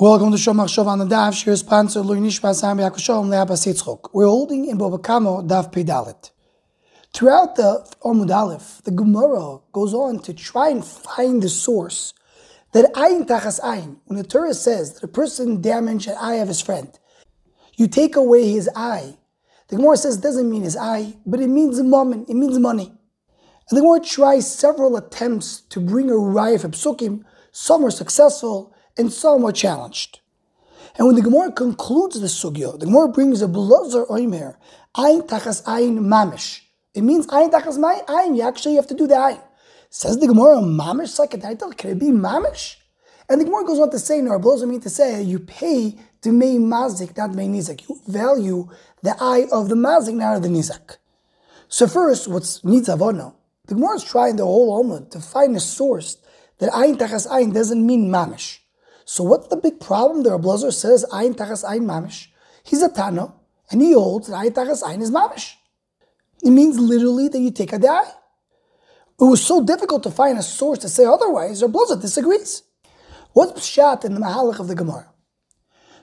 [0.00, 1.34] Welcome to Shomach Shov on the Daf.
[1.34, 4.10] Shir sponsor Lui Nishma Sam Yakushom Leabas Yitzchok.
[4.12, 6.30] We're holding in Bava Kamo Daf Pei Daled.
[7.12, 12.14] Throughout the Omud Aleph, the Gemara goes on to try and find the source
[12.70, 16.46] that Ayin Tachas Ayin, when the Torah says that a person damaged an eye of
[16.46, 16.96] his friend,
[17.74, 19.16] you take away his eye.
[19.66, 22.92] The Gemara says it doesn't mean his eye, but it means mamon, it means money.
[23.68, 27.24] And the Gemara tries several attempts to bring a raya for psukim.
[27.50, 30.20] Some are successful, and some are challenged.
[30.96, 34.56] And when the Gemara concludes the sugya, the Gemara brings a blazer oimer,
[34.96, 36.60] ayin tachas ayin mamish.
[36.92, 38.36] It means ayin tachas ayin.
[38.36, 39.42] You actually have to do the ayin.
[39.90, 41.72] Says the Gemara, mamish title.
[41.72, 42.76] Can it be mamish?
[43.28, 46.32] And the Gemara goes on to say, no, blazer mean to say you pay to
[46.32, 47.88] may mazik, not may nizak.
[47.88, 48.68] You value
[49.02, 50.96] the eye of the mazik, not of the nizak.
[51.68, 53.34] So first, what's needs avono?
[53.66, 56.16] The Gemara is trying the whole Omud to find a source
[56.58, 58.58] that ayin tachas ayin doesn't mean mamish.
[59.10, 60.22] So what's the big problem?
[60.22, 62.26] The Rablazer says ayin tachas ayin mamish.
[62.62, 63.32] He's a Tano,
[63.70, 65.54] and he holds that ayin tachas ayin is mamish.
[66.42, 68.12] It means literally that you take a eye.
[69.18, 71.62] It was so difficult to find a source to say otherwise.
[71.62, 72.64] Rablazer disagrees.
[73.32, 75.10] What's shot in the mahalach of the Gemara?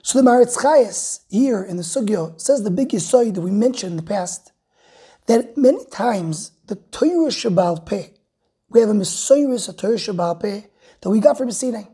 [0.02, 3.96] So the Maharatz here in the Sugyo says the big yisoy that we mentioned in
[3.98, 4.50] the past
[5.26, 8.08] that many times the Torah Shabbal Peh,
[8.68, 10.62] we have a Messiris, a Torah Shabbal Peh
[11.00, 11.84] that we got from Sinai.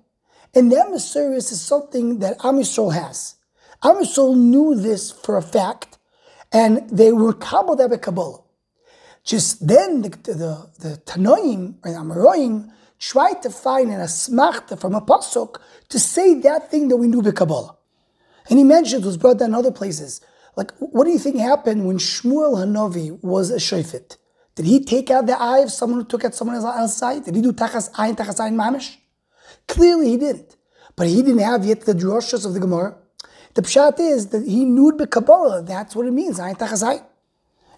[0.54, 3.36] And that Messiris is something that Am Yisrael has.
[3.82, 5.98] Am Yisrael knew this for a fact,
[6.52, 8.40] and they were kabbalah that Kabbalah.
[9.24, 14.94] Just then, the, the, the Tanoim and the Amoraim tried to find an asmachta from
[14.94, 15.56] a pasuk
[15.88, 17.76] to say that thing that we knew by Kabbalah.
[18.50, 20.20] And he mentioned, was brought down other places.
[20.56, 24.18] Like, what do you think happened when Shmuel Hanavi was a shofet?
[24.54, 27.20] Did he take out the eye of someone who took out someone else's eye?
[27.20, 28.96] Did he do tachas ayin, tachas ayin mamish?
[29.68, 30.56] Clearly he didn't.
[30.96, 32.96] But he didn't have yet the droshas of the Gemara.
[33.54, 35.62] The pshat is that he knew the Kabbalah.
[35.62, 36.38] That's what it means.
[36.38, 36.64] And the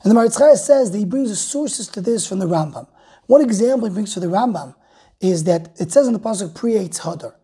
[0.06, 2.86] Maharatz Chayes says that he brings the sources to this from the Rambam.
[3.26, 4.74] One example he brings to the Rambam
[5.20, 7.34] is that it says in the pasuk creates hadar.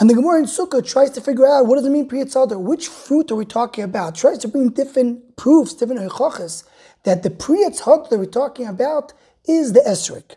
[0.00, 2.60] And the Gemara in Sukkah tries to figure out what does it mean Priyat Sadar?
[2.60, 4.14] Which fruit are we talking about?
[4.14, 6.62] Tries to bring different proofs, different hechachas,
[7.02, 9.12] that the Priyat Sadar that we're talking about
[9.44, 10.36] is the Esrog.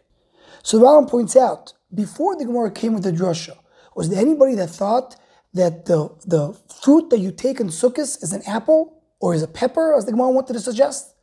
[0.64, 3.58] So the Rambam points out, before the Gemara came with the drasha,
[3.96, 5.16] was there anybody that thought
[5.54, 9.48] that the, the fruit that you take in Sukkot is an apple or is a
[9.48, 11.14] pepper, as the Gemara wanted to suggest?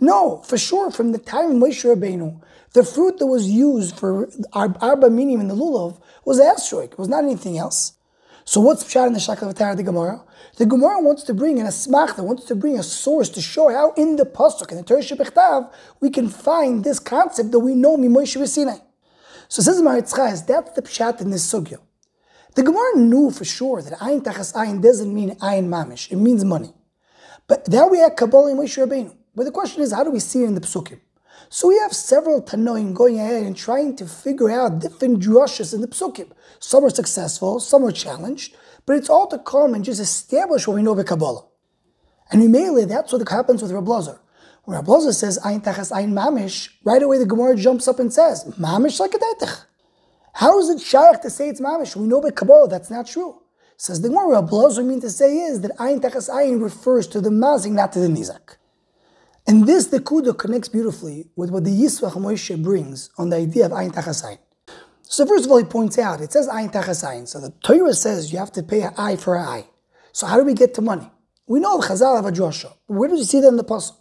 [0.00, 2.40] No, for sure, from the time of Moshe Rabbeinu,
[2.72, 7.08] the fruit that was used for Arba Minim in the Lulav was Esrog, it was
[7.08, 7.94] not anything else.
[8.44, 10.22] So what's Pshat in the Shakavatara the Gemara?
[10.56, 13.92] The Gemara wants to bring an asmachta, wants to bring a source to show how
[13.92, 17.98] in the Pasuk, in the Torah Shebechtav, we can find this concept that we know
[17.98, 18.78] Mimoy Sinai.
[19.48, 21.78] So says Maharatz Chayes, that's the Pshat in this Sugya.
[22.54, 26.44] The Gemara knew for sure that Ayin Tachas Ayin doesn't mean Ayin Mamish, it means
[26.44, 26.74] money.
[27.46, 29.14] But now we have Kabbalah and Moshe Rabbeinu.
[29.34, 31.00] But the question is, how do we see it in the Psukim?
[31.48, 35.80] So we have several Tanoim going ahead and trying to figure out different drushes in
[35.80, 36.30] the Psukim.
[36.58, 38.54] Some are successful, some are challenged,
[38.84, 41.46] but it's all to come and just establish what we know about Kabbalah.
[42.30, 44.18] And immediately that's what happens with Rablazer.
[44.68, 49.00] Rablazer says Ayin Tachas Ayin Mamish, right away the Gemara jumps up and says, Mamish
[49.00, 49.64] like a detech.
[50.34, 51.96] How is it shaykh to say it's Mamish?
[51.96, 53.40] We know about Kabbalah, that's not true.
[53.78, 57.30] Says the Gemara, Rablazer mean to say is that Ayin Tachas Ayin refers to the
[57.30, 58.56] Mazik, not to the Nizak.
[59.46, 63.64] And this, the Kudo, connects beautifully with what the Yismach Moshe brings on the idea
[63.64, 64.38] of Ayin Tachasayin.
[65.00, 67.26] So first of all, he points out, it says Ayin Tachasayin.
[67.26, 69.66] So the Torah says you have to pay an eye for an eye.
[70.12, 71.10] So how do we get to money?
[71.46, 72.74] We know the Chazal have a drasha.
[72.86, 73.94] Where do you see that in the Pasuk?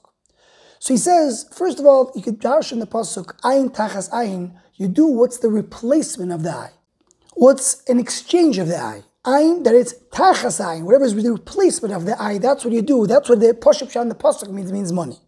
[0.80, 4.54] So he says, first of all, you could dash in the Pasuk, Ayin Tachas Ayin,
[4.76, 6.72] you do what's the replacement of the eye.
[7.34, 9.04] What's an exchange of the eye?
[9.26, 12.82] Ayin, that it's Tachas Ayin, whatever is the replacement of the eye, that's what you
[12.82, 13.08] do.
[13.08, 15.20] That's what the in the Pasuk means, means money.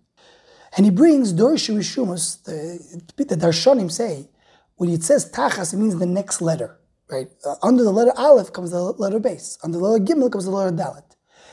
[0.78, 4.30] And he brings Dorshei Reshumos, the, the Darshanim say,
[4.76, 6.80] when it says Tachas, it means the next letter.
[7.10, 7.28] Right?
[7.44, 9.58] Uh, under the letter Aleph comes the letter Beis.
[9.64, 11.04] Under the letter Gimel comes the letter Dalet.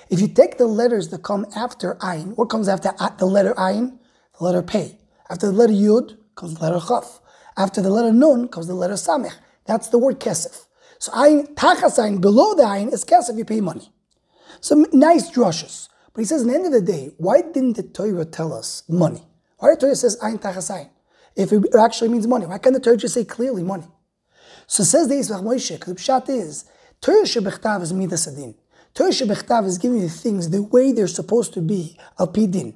[0.09, 3.99] If you take the letters that come after Ayin, what comes after the letter Ayin?
[4.39, 4.99] The letter Pei.
[5.29, 7.21] After the letter Yud comes the letter Chaf.
[7.57, 9.35] After the letter Nun comes the letter Samech.
[9.67, 10.67] That's the word Kesef.
[10.99, 13.91] So Ayin, Tachas Ayin, below the Ayin is Kesef, you pay money.
[14.61, 15.89] Some nice drushes.
[16.13, 18.83] But he says, in the end of the day, why didn't the Torah tell us
[18.89, 19.23] money?
[19.59, 20.89] Why the Torah says ayin tachasayin?
[21.35, 23.87] If it actually means money, why can't the Torah just say clearly money?
[24.67, 26.65] So says the Yismach Moshe, the pshat is,
[27.01, 28.55] Torah shebechtav is midas adin.
[28.97, 32.75] Torah shebechtav is giving you things the way they're supposed to be, al pidin.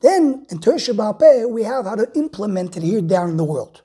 [0.00, 3.82] Then, in Torah sheba'al we have how to implement it here down in the world.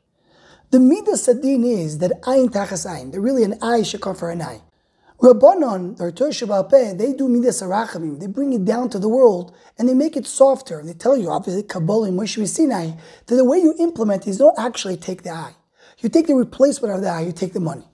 [0.71, 4.41] The midas adin is that ayin tachasayin, that really an eye should come for an
[4.41, 4.61] eye.
[5.21, 8.17] Rabbanon, or Torah Peh, they do midas arachamim.
[8.17, 10.79] They bring it down to the world and they make it softer.
[10.79, 12.91] And they tell you, obviously, Kabbalah and Moshe Sinai,
[13.25, 15.55] that the way you implement is don't actually take the eye.
[15.99, 17.89] You take the replacement of the eye, you take the money.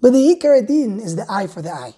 [0.00, 0.68] But the Ikar
[1.00, 1.94] is the eye for the eye.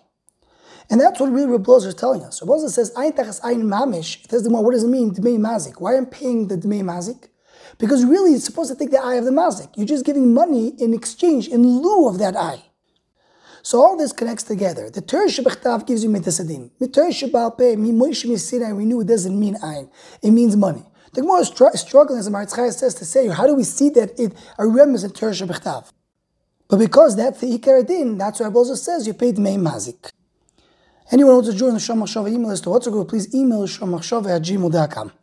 [0.90, 2.42] And that's what really Reb is telling us.
[2.42, 4.25] Reb says, Ayin tachas ayin mamish.
[4.25, 5.81] It says, the more, what does it mean, dmei mazik?
[5.81, 7.28] Why am I paying the dmei mazik?
[7.78, 9.70] Because really, it's supposed to take the eye of the mazik.
[9.76, 12.64] You're just giving money in exchange, in lieu of that eye.
[13.62, 14.90] So all this connects together.
[14.90, 16.70] The Torah Shebechtav gives you mitasadin.
[16.81, 19.90] The Torah Shebal Peh, mi Moshe Misinai, we knew it doesn't mean ayin.
[20.22, 20.84] It means money.
[21.12, 24.19] The Gemara is struggling, as the Maharatz says, to say, how do we see that
[24.19, 25.90] it a rem is in Torah Shebechtav?
[26.69, 30.10] But because that's the Ikar Din, that's why Abelza says you paid Mei Mazik.
[31.12, 34.36] Anyone who wants to join the Shom email list to WhatsApp group, please email shomachshava
[34.36, 35.10] at gmail.com.